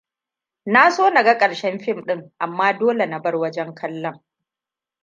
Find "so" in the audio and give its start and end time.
0.91-1.09